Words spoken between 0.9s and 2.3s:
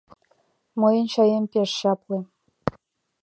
чаем пеш чапле.